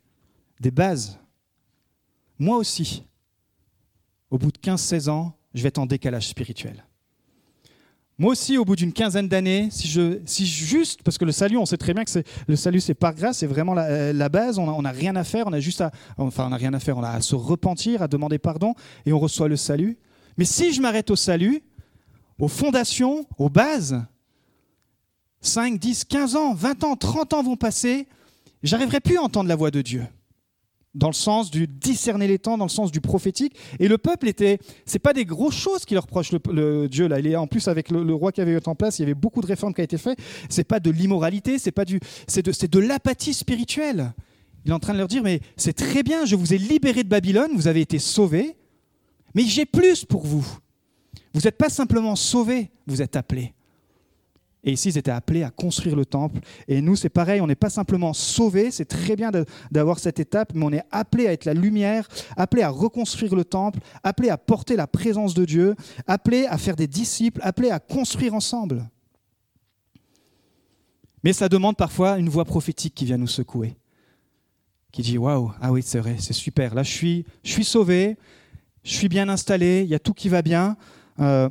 [0.60, 1.18] des bases,
[2.38, 3.04] moi aussi,
[4.30, 6.84] au bout de 15-16 ans, je vais être en décalage spirituel.
[8.18, 11.58] Moi aussi, au bout d'une quinzaine d'années, si je, si juste, parce que le salut,
[11.58, 12.10] on sait très bien que
[12.48, 15.46] le salut, c'est par grâce, c'est vraiment la, euh, base, on n'a rien à faire,
[15.46, 18.00] on a juste à, enfin, on n'a rien à faire, on a à se repentir,
[18.00, 19.98] à demander pardon, et on reçoit le salut.
[20.38, 21.62] Mais si je m'arrête au salut,
[22.38, 24.02] aux fondations, aux bases,
[25.42, 28.08] 5, 10, 15 ans, 20 ans, 30 ans vont passer,
[28.62, 30.06] j'arriverai plus à entendre la voix de Dieu
[30.96, 33.54] dans le sens du discerner les temps, dans le sens du prophétique.
[33.78, 37.20] Et le peuple était, c'est pas des grosses choses qui leur reproche le, Dieu là.
[37.20, 39.14] Il est en plus avec le, roi qui avait été en place, il y avait
[39.14, 40.18] beaucoup de réformes qui ont été faites.
[40.48, 44.12] C'est pas de l'immoralité, c'est pas du, c'est de, c'est de l'apathie spirituelle.
[44.64, 47.04] Il est en train de leur dire, mais c'est très bien, je vous ai libéré
[47.04, 48.56] de Babylone, vous avez été sauvés,
[49.34, 50.46] mais j'ai plus pour vous.
[51.34, 53.52] Vous n'êtes pas simplement sauvés, vous êtes appelés.
[54.66, 56.40] Et ici, ils étaient appelés à construire le temple.
[56.66, 59.30] Et nous, c'est pareil, on n'est pas simplement sauvés, c'est très bien
[59.70, 63.44] d'avoir cette étape, mais on est appelés à être la lumière, appelés à reconstruire le
[63.44, 65.76] temple, appelés à porter la présence de Dieu,
[66.08, 68.90] appelés à faire des disciples, appelés à construire ensemble.
[71.22, 73.76] Mais ça demande parfois une voix prophétique qui vient nous secouer,
[74.90, 76.74] qui dit Waouh, ah oui, c'est vrai, c'est super.
[76.74, 78.16] Là, je suis, je suis sauvé,
[78.82, 80.76] je suis bien installé, il y a tout qui va bien.
[81.20, 81.48] Euh,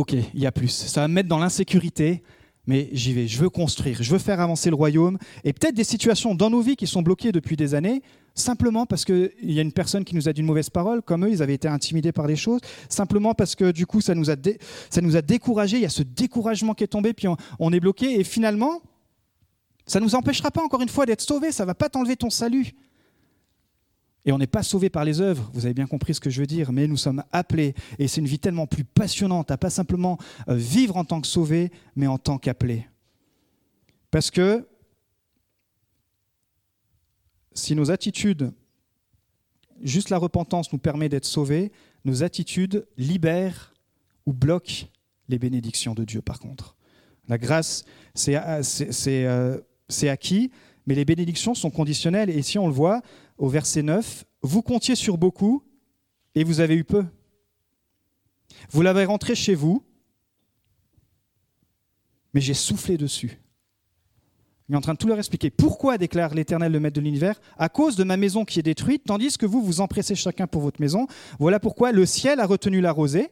[0.00, 0.70] ok, il y a plus.
[0.70, 2.22] Ça va me mettre dans l'insécurité,
[2.66, 3.28] mais j'y vais.
[3.28, 5.18] Je veux construire, je veux faire avancer le royaume.
[5.44, 8.02] Et peut-être des situations dans nos vies qui sont bloquées depuis des années,
[8.34, 11.26] simplement parce qu'il y a une personne qui nous a dit une mauvaise parole, comme
[11.26, 14.30] eux, ils avaient été intimidés par les choses, simplement parce que du coup, ça nous
[14.30, 14.36] a,
[14.88, 15.76] ça nous a découragés.
[15.76, 18.18] Il y a ce découragement qui est tombé, puis on, est bloqué.
[18.18, 18.80] Et finalement,
[19.86, 21.52] ça ne nous empêchera pas, encore une fois, d'être sauvés.
[21.52, 22.72] Ça ne va pas t'enlever ton salut.
[24.24, 26.40] Et on n'est pas sauvé par les œuvres, vous avez bien compris ce que je
[26.40, 29.70] veux dire, mais nous sommes appelés, et c'est une vie tellement plus passionnante, à pas
[29.70, 32.86] simplement euh, vivre en tant que sauvé, mais en tant qu'appelé.
[34.10, 34.66] Parce que
[37.54, 38.52] si nos attitudes,
[39.82, 41.72] juste la repentance nous permet d'être sauvés,
[42.04, 43.74] nos attitudes libèrent
[44.26, 44.86] ou bloquent
[45.28, 46.76] les bénédictions de Dieu par contre.
[47.28, 49.60] La grâce, c'est euh,
[50.02, 50.50] acquis,
[50.86, 53.02] mais les bénédictions sont conditionnelles, et si on le voit,
[53.40, 55.64] au verset 9, vous comptiez sur beaucoup
[56.34, 57.04] et vous avez eu peu.
[58.70, 59.82] Vous l'avez rentré chez vous,
[62.34, 63.40] mais j'ai soufflé dessus.
[64.68, 65.50] Il est en train de tout leur expliquer.
[65.50, 67.40] Pourquoi, déclare l'Éternel, le Maître de l'univers?
[67.56, 70.60] À cause de ma maison qui est détruite, tandis que vous vous empressez chacun pour
[70.60, 71.06] votre maison.
[71.38, 73.30] Voilà pourquoi le ciel a retenu la rosée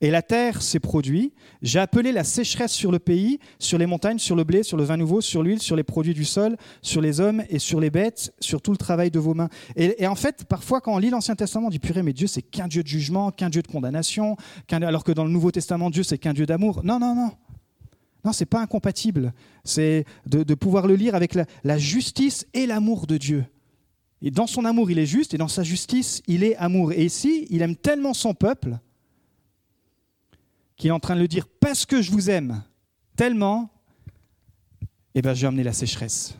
[0.00, 1.34] et la terre s'est produite.
[1.62, 4.84] J'ai appelé la sécheresse sur le pays, sur les montagnes, sur le blé, sur le
[4.84, 7.90] vin nouveau, sur l'huile, sur les produits du sol, sur les hommes et sur les
[7.90, 9.48] bêtes, sur tout le travail de vos mains.
[9.76, 12.42] Et, en fait, parfois, quand on lit l'Ancien Testament, on dit purée, mais Dieu, c'est
[12.42, 14.36] qu'un Dieu de jugement, qu'un Dieu de condamnation,
[14.70, 16.80] alors que dans le Nouveau Testament, Dieu, c'est qu'un Dieu d'amour.
[16.82, 17.32] Non, non, non.
[18.24, 19.32] Non, c'est pas incompatible.
[19.64, 23.44] C'est de, pouvoir le lire avec la justice et l'amour de Dieu.
[24.22, 26.92] Et dans son amour, il est juste, et dans sa justice, il est amour.
[26.92, 28.78] Et ici, il aime tellement son peuple
[30.80, 32.62] qui est en train de le dire parce que je vous aime
[33.14, 33.68] tellement,
[35.14, 36.38] eh ben, j'ai amené la sécheresse.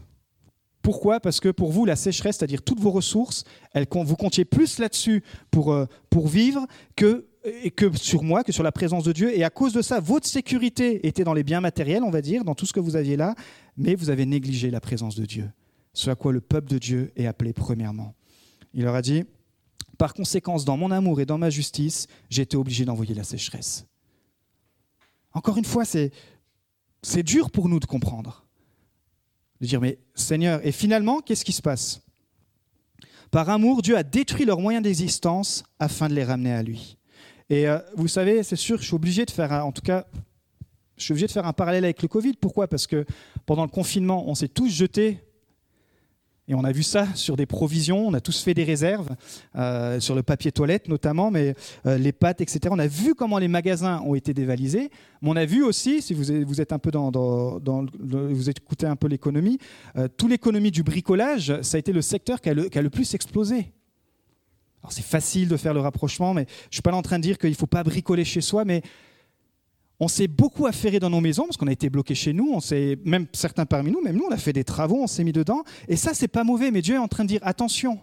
[0.81, 1.21] Pourquoi?
[1.21, 5.75] Parce que pour vous, la sécheresse, c'est-à-dire toutes vos ressources, vous comptiez plus là-dessus pour,
[5.75, 9.37] euh, pour vivre que, et que sur moi, que sur la présence de Dieu.
[9.37, 12.43] Et à cause de ça, votre sécurité était dans les biens matériels, on va dire,
[12.43, 13.35] dans tout ce que vous aviez là,
[13.77, 15.51] mais vous avez négligé la présence de Dieu.
[15.93, 18.15] Ce à quoi le peuple de Dieu est appelé premièrement.
[18.73, 19.25] Il leur a dit,
[19.99, 23.85] par conséquence, dans mon amour et dans ma justice, j'ai été obligé d'envoyer la sécheresse.
[25.33, 26.11] Encore une fois, c'est,
[27.03, 28.45] c'est dur pour nous de comprendre.
[29.61, 32.03] De dire, mais Seigneur, et finalement, qu'est-ce qui se passe?
[33.31, 36.97] Par amour, Dieu a détruit leurs moyens d'existence afin de les ramener à lui.
[37.49, 40.07] Et euh, vous savez, c'est sûr, je suis obligé de faire, en tout cas,
[40.97, 42.35] je suis obligé de faire un parallèle avec le Covid.
[42.35, 42.69] Pourquoi?
[42.69, 43.05] Parce que
[43.47, 45.21] pendant le confinement, on s'est tous jetés
[46.51, 49.09] et on a vu ça sur des provisions, on a tous fait des réserves,
[49.55, 51.55] euh, sur le papier toilette notamment, mais
[51.87, 52.61] euh, les pâtes, etc.
[52.73, 54.91] On a vu comment les magasins ont été dévalisés,
[55.23, 59.07] mais on a vu aussi, si vous, êtes un peu dans, vous écoutez un peu
[59.07, 59.59] l'économie,
[59.97, 63.71] euh, toute l'économie du bricolage, ça a été le secteur qui a le, plus explosé.
[64.83, 67.23] Alors c'est facile de faire le rapprochement, mais je ne suis pas en train de
[67.23, 68.83] dire qu'il ne faut pas bricoler chez soi, mais
[70.01, 72.51] on s'est beaucoup affairé dans nos maisons parce qu'on a été bloqué chez nous.
[72.53, 75.25] On s'est, même certains parmi nous, même nous, on a fait des travaux, on s'est
[75.25, 75.63] mis dedans.
[75.89, 76.71] Et ça, c'est pas mauvais.
[76.71, 78.01] Mais Dieu est en train de dire attention.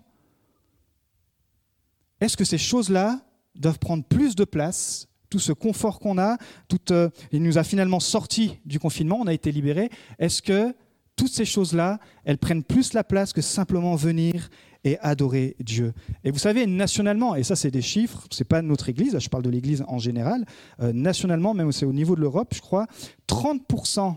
[2.21, 3.21] Est-ce que ces choses-là
[3.55, 7.63] doivent prendre plus de place Tout ce confort qu'on a, tout, euh, il nous a
[7.63, 9.89] finalement sorti du confinement, on a été libérés.
[10.19, 10.75] Est-ce que
[11.17, 14.49] toutes ces choses-là, elles prennent plus la place que simplement venir
[14.85, 15.93] et adorer Dieu.
[16.23, 19.43] Et vous savez, nationalement, et ça c'est des chiffres, c'est pas notre Église, je parle
[19.43, 20.45] de l'Église en général,
[20.79, 22.87] euh, nationalement, même c'est au niveau de l'Europe, je crois,
[23.27, 24.15] 30%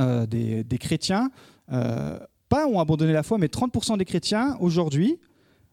[0.00, 1.30] euh, des, chrétiens,
[1.72, 5.18] euh, pas ont abandonné la foi, mais 30% des chrétiens aujourd'hui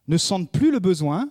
[0.08, 1.30] ne sentent plus le besoin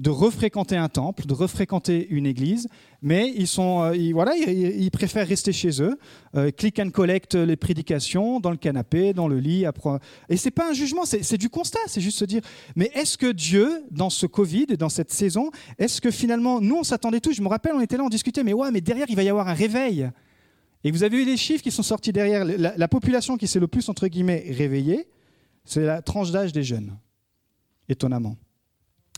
[0.00, 2.66] de refréquenter un temple, de refréquenter une église,
[3.00, 5.96] mais ils, sont, euh, voilà, ils, préfèrent rester chez eux,
[6.34, 9.66] euh, click and collect les prédications dans le canapé, dans le lit.
[9.66, 9.98] Après...
[10.28, 12.42] Et c'est pas un jugement, c'est du constat, c'est juste se dire,
[12.74, 16.76] mais est-ce que Dieu, dans ce Covid et dans cette saison, est-ce que finalement, nous
[16.76, 19.06] on s'attendait tous, je me rappelle, on était là, on discutait, mais ouais, mais derrière
[19.08, 20.10] il va y avoir un réveil.
[20.82, 23.60] Et vous avez eu les chiffres qui sont sortis derrière, la, la population qui s'est
[23.60, 25.06] le plus, entre guillemets, réveillée,
[25.64, 26.98] c'est la tranche d'âge des jeunes,
[27.88, 28.36] étonnamment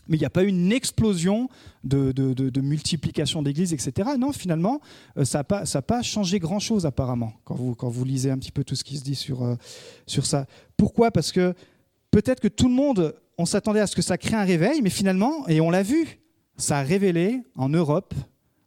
[0.07, 1.49] mais il n'y a pas eu une explosion
[1.83, 4.09] de, multiplication d'églises, etc.
[4.17, 4.81] Non, finalement,
[5.17, 7.55] euh, ça n'a pas, changé grand-chose apparemment, quand
[7.89, 9.55] vous, lisez un petit peu tout ce qui se dit sur, euh,
[10.05, 10.45] sur ça.
[10.75, 11.11] Pourquoi?
[11.11, 11.53] Parce que
[12.11, 14.89] peut-être que tout le monde, on s'attendait à ce que ça crée un réveil, mais
[14.89, 16.19] finalement, et on l'a vu,
[16.57, 18.13] ça a révélé en Europe,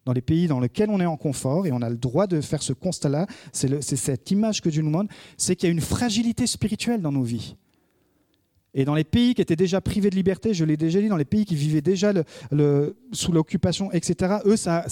[0.07, 2.41] dans les pays dans lesquels on est en confort, et on a le droit de
[2.41, 5.81] faire ce constat-là, c'est cette image que Dieu nous montre, c'est qu'il y a une
[5.81, 7.57] fragilité spirituelle dans nos vies.
[8.75, 11.17] Et dans les pays qui étaient déjà privés de liberté, je l'ai déjà dit, dans
[11.17, 12.13] les pays qui vivaient déjà
[13.13, 14.85] sous l'occupation, etc., eux, ça,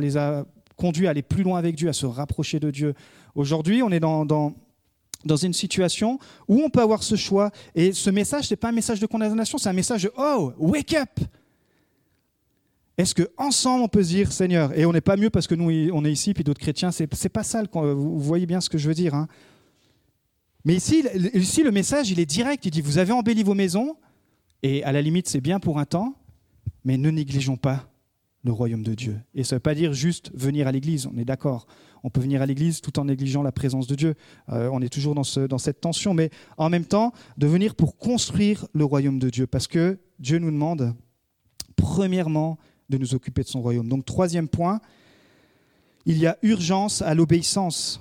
[0.00, 0.44] les a
[0.76, 2.94] conduits à aller plus loin avec Dieu, à se rapprocher de Dieu.
[3.34, 4.54] Aujourd'hui, on est dans,
[5.42, 6.18] une situation
[6.48, 7.50] où on peut avoir ce choix.
[7.74, 10.52] Et ce message, ce n'est pas un message de condamnation, c'est un message de Oh,
[10.58, 11.20] wake up
[12.98, 15.70] Est-ce qu'ensemble, on peut se dire Seigneur, et on n'est pas mieux parce que nous,
[15.94, 18.88] on est ici, puis d'autres chrétiens, c'est pas ça, vous voyez bien ce que je
[18.88, 19.14] veux dire.
[19.14, 19.26] Hein
[20.64, 22.64] mais ici, ici, le message, il est direct.
[22.66, 23.96] Il dit, vous avez embelli vos maisons,
[24.62, 26.14] et à la limite, c'est bien pour un temps,
[26.84, 27.88] mais ne négligeons pas
[28.44, 29.20] le royaume de Dieu.
[29.34, 31.66] Et ça ne veut pas dire juste venir à l'église, on est d'accord.
[32.04, 34.14] On peut venir à l'église tout en négligeant la présence de Dieu.
[34.48, 37.76] Euh, on est toujours dans, ce, dans cette tension, mais en même temps, de venir
[37.76, 40.94] pour construire le royaume de Dieu, parce que Dieu nous demande,
[41.76, 43.88] premièrement, de nous occuper de son royaume.
[43.88, 44.80] Donc, troisième point,
[46.04, 48.00] il y a urgence à l'obéissance.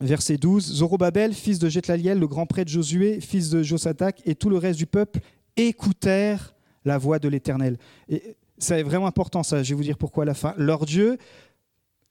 [0.00, 4.48] Verset 12, Zorobabel, fils de Jethlaliel, le grand prêtre Josué, fils de Josatak, et tout
[4.48, 5.20] le reste du peuple
[5.56, 6.54] écoutèrent
[6.86, 7.76] la voix de l'Éternel.
[8.08, 10.54] Et c'est vraiment important ça, je vais vous dire pourquoi à la fin.
[10.56, 11.18] Leur Dieu,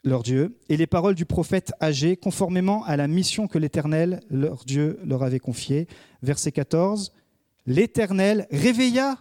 [0.04, 4.66] leur Dieu, et les paroles du prophète âgé, conformément à la mission que l'Éternel, leur
[4.66, 5.88] Dieu, leur avait confiée.
[6.22, 7.12] Verset 14,
[7.66, 9.18] l'Éternel réveilla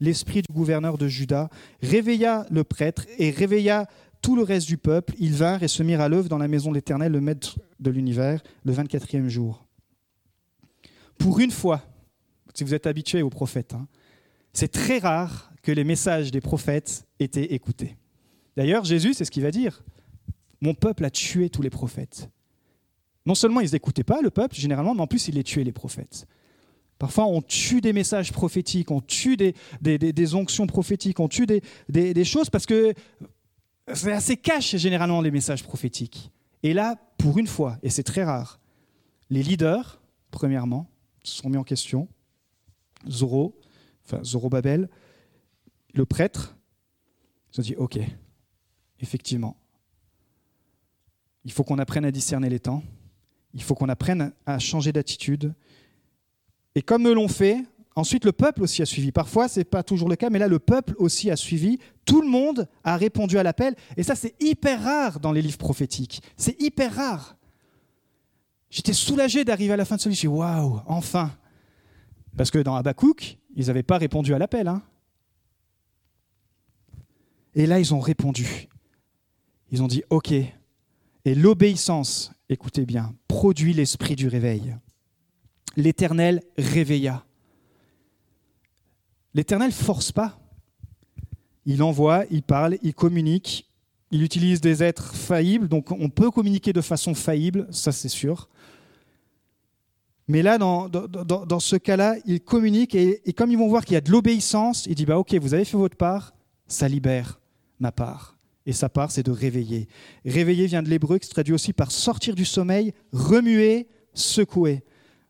[0.00, 1.48] l'esprit du gouverneur de Juda,
[1.82, 3.86] réveilla le prêtre et réveilla
[4.20, 6.70] tout le reste du peuple, ils vinrent et se mirent à l'œuvre dans la maison
[6.70, 9.64] de l'Éternel, le maître de l'univers, le 24e jour.
[11.18, 11.82] Pour une fois,
[12.54, 13.86] si vous êtes habitué aux prophètes, hein,
[14.52, 17.96] c'est très rare que les messages des prophètes étaient écoutés.
[18.56, 19.82] D'ailleurs, Jésus, c'est ce qu'il va dire.
[20.60, 22.28] Mon peuple a tué tous les prophètes.
[23.26, 25.72] Non seulement ils n'écoutaient pas le peuple, généralement, mais en plus, il les tuait, les
[25.72, 26.26] prophètes.
[26.98, 32.24] Parfois, on tue des messages prophétiques, on tue des, des, onctions prophétiques, on tue des,
[32.24, 32.92] choses parce que
[33.94, 36.30] c'est assez cash généralement les messages prophétiques.
[36.62, 38.60] Et là, pour une fois, et c'est très rare,
[39.30, 40.90] les leaders, premièrement,
[41.22, 42.08] se sont mis en question.
[43.08, 43.58] Zoro,
[44.04, 44.88] enfin Zorobabel,
[45.94, 46.56] le prêtre,
[47.50, 47.98] se dit Ok,
[49.00, 49.56] effectivement,
[51.44, 52.82] il faut qu'on apprenne à discerner les temps,
[53.54, 55.54] il faut qu'on apprenne à changer d'attitude.
[56.74, 57.64] Et comme l'ont fait,
[57.98, 59.10] Ensuite, le peuple aussi a suivi.
[59.10, 61.80] Parfois, ce n'est pas toujours le cas, mais là, le peuple aussi a suivi.
[62.08, 63.76] Tout le monde a répondu à l'appel.
[63.98, 66.22] Et ça, c'est hyper rare dans les livres prophétiques.
[66.38, 67.36] C'est hyper rare.
[68.70, 71.36] J'étais soulagé d'arriver à la fin de celui ci Waouh, enfin
[72.34, 74.68] Parce que dans Habakkuk, ils n'avaient pas répondu à l'appel.
[74.68, 74.82] Hein.
[77.54, 78.68] Et là, ils ont répondu.
[79.70, 80.32] Ils ont dit OK.
[80.32, 84.74] Et l'obéissance, écoutez bien, produit l'esprit du réveil.
[85.76, 87.26] L'Éternel réveilla.
[89.34, 90.40] L'Éternel force pas.
[91.70, 93.68] Il envoie, il parle, il communique,
[94.10, 98.48] il utilise des êtres faillibles, donc on peut communiquer de façon faillible, ça c'est sûr.
[100.28, 104.00] Mais là, dans, ce cas-là, il communique et, comme ils vont voir qu'il y a
[104.00, 106.32] de l'obéissance, il dit bah ok, vous avez fait votre part,
[106.66, 107.38] ça libère
[107.80, 108.38] ma part.
[108.64, 109.88] Et sa part, c'est de réveiller.
[110.24, 114.84] Réveiller vient de l'hébreu, qui se traduit aussi par sortir du sommeil, remuer, secouer.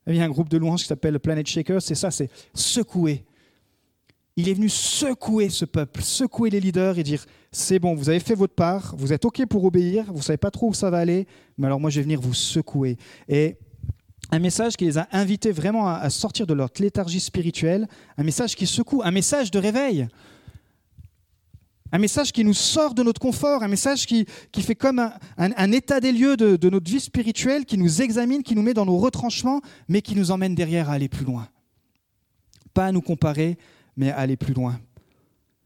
[0.06, 3.24] Il y a un groupe de louanges qui s'appelle Planet Shaker, c'est ça, c'est secouer
[4.38, 8.20] il est venu secouer ce peuple, secouer les leaders et dire c'est bon, vous avez
[8.20, 10.90] fait votre part, vous êtes OK pour obéir, vous ne savez pas trop où ça
[10.90, 11.26] va aller,
[11.58, 12.98] mais alors moi je vais venir vous secouer.
[13.28, 13.56] Et
[14.30, 18.54] un message qui les a invités vraiment à sortir de leur léthargie spirituelle, un message
[18.54, 20.06] qui secoue, un message de réveil.
[21.90, 25.72] Un message qui nous sort de notre confort, un message qui, qui fait comme un,
[25.72, 28.86] état des lieux de, de, notre vie spirituelle, qui nous examine, qui nous met dans
[28.86, 31.48] nos retranchements, mais qui nous emmène derrière à aller plus loin.
[32.72, 33.58] Pas à nous comparer,
[33.98, 34.80] mais aller plus loin.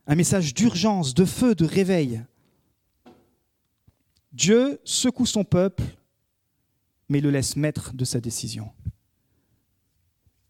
[0.06, 2.24] Un message d'urgence, de feu, de réveil.
[4.32, 5.84] Dieu secoue son peuple,
[7.08, 8.70] mais le laisse maître de sa décision.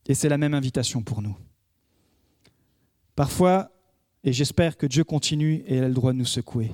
[0.07, 1.37] Et c'est la même invitation pour nous.
[3.17, 3.71] Parfois,
[4.25, 6.71] et j'espère que Dieu continue et a le droit de nous secouer.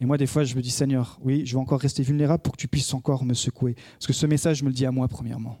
[0.00, 2.52] Et moi, des fois, je me dis, Seigneur, oui, je vais encore rester vulnérable pour
[2.56, 3.74] que tu puisses encore me secouer.
[3.74, 5.58] Parce que ce message me le dit à moi, premièrement.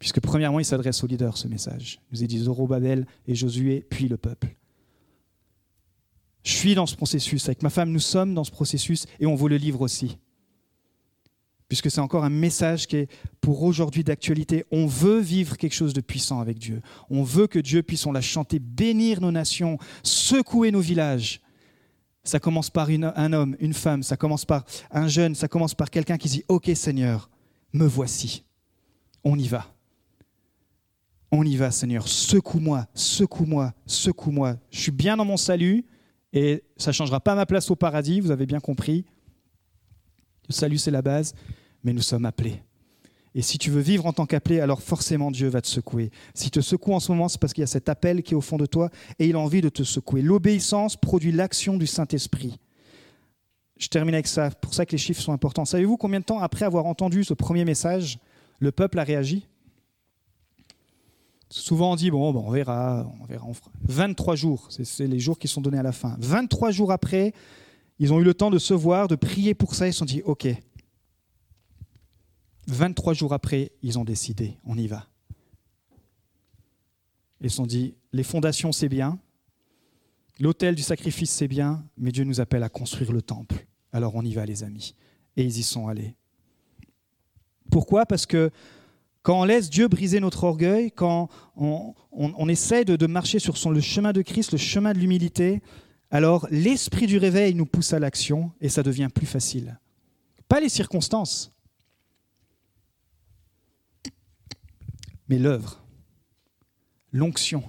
[0.00, 2.00] Puisque, premièrement, il s'adresse aux leaders, ce message.
[2.10, 4.56] Il nous a dit Zorobabel et Josué, puis le peuple.
[6.42, 7.46] Je suis dans ce processus.
[7.46, 10.18] Avec ma femme, nous sommes dans ce processus et on vous le livre aussi
[11.70, 13.08] puisque c'est encore un message qui est
[13.40, 14.64] pour aujourd'hui d'actualité.
[14.72, 16.82] On veut vivre quelque chose de puissant avec Dieu.
[17.08, 21.40] On veut que Dieu puisse, on l'a chanté, bénir nos nations, secouer nos villages.
[22.24, 25.90] Ça commence par un homme, une femme, ça commence par un jeune, ça commence par
[25.90, 27.30] quelqu'un qui dit, OK Seigneur,
[27.72, 28.42] me voici.
[29.22, 29.72] On y va.
[31.32, 34.56] On y va Seigneur, secoue-moi, secoue-moi, secoue-moi.
[34.70, 35.84] Je suis bien dans mon salut
[36.32, 39.04] et ça ne changera pas ma place au paradis, vous avez bien compris.
[40.48, 41.34] Le salut, c'est la base
[41.84, 42.62] mais nous sommes appelés.
[43.34, 46.10] Et si tu veux vivre en tant qu'appelé, alors forcément Dieu va te secouer.
[46.34, 48.36] Si te secoue en ce moment, c'est parce qu'il y a cet appel qui est
[48.36, 50.20] au fond de toi et il a envie de te secouer.
[50.20, 52.58] L'obéissance produit l'action du Saint-Esprit.
[53.78, 55.64] Je termine avec ça, pour ça que les chiffres sont importants.
[55.64, 58.18] Savez-vous combien de temps après avoir entendu ce premier message,
[58.58, 59.46] le peuple a réagi?
[61.50, 63.44] Souvent on dit, bon, on verra, on verra.
[63.82, 66.16] 23 jours, c'est les jours qui sont donnés à la fin.
[66.20, 67.34] 23 jours après,
[67.98, 70.04] ils ont eu le temps de se voir, de prier pour ça, ils se sont
[70.04, 70.46] dit, ok,
[72.68, 75.08] 23 jours après, ils ont décidé, on y va.
[77.40, 79.18] Ils se sont dit, les fondations, c'est bien,
[80.38, 83.66] l'autel du sacrifice, c'est bien, mais Dieu nous appelle à construire le temple.
[83.92, 84.94] Alors on y va, les amis.
[85.36, 86.14] Et ils y sont allés.
[87.70, 88.06] Pourquoi?
[88.06, 88.50] Parce que
[89.22, 94.12] quand on laisse Dieu briser notre orgueil, quand on, essaie de, marcher sur le chemin
[94.12, 95.60] de Christ, le chemin de l'humilité,
[96.10, 99.78] alors l'esprit du réveil nous pousse à l'action et ça devient plus facile.
[100.48, 101.52] Pas les circonstances,
[105.28, 105.80] mais l'œuvre,
[107.12, 107.62] l'onction,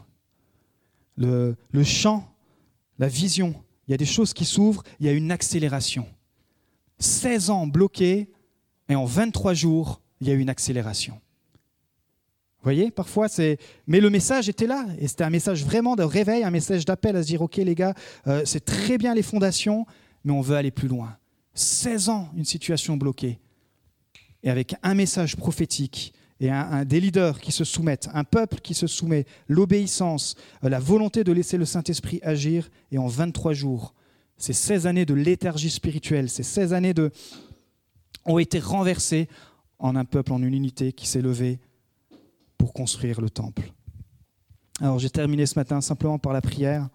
[1.17, 2.33] le, chant,
[2.97, 3.53] la vision.
[3.87, 6.07] Il y a des choses qui s'ouvrent, il y a une accélération.
[6.97, 8.31] 16 ans bloqués,
[8.89, 11.21] et en 23 jours, il y a une accélération.
[12.63, 13.57] Voyez, parfois c'est.
[13.87, 17.15] Mais le message était là, et c'était un message vraiment de réveil, un message d'appel
[17.15, 17.93] à se dire Ok, les gars,
[18.27, 19.85] euh, c'est très bien les fondations,
[20.23, 21.17] mais on veut aller plus loin.
[21.55, 23.39] 16 ans, une situation bloquée.
[24.43, 26.49] Et avec un message prophétique, et
[26.85, 31.31] des leaders qui se soumettent, un peuple qui se soumet, l'obéissance, euh, la volonté de
[31.31, 33.93] laisser le Saint-Esprit agir, et en 23 jours,
[34.37, 37.11] ces 16 années de léthargie spirituelle, ces 16 années de...
[38.25, 39.27] ont été renversées
[39.77, 41.59] en un peuple, en une unité qui s'est levé
[42.61, 43.73] pour construire le temple.
[44.79, 46.89] Alors j'ai terminé ce matin simplement par la prière.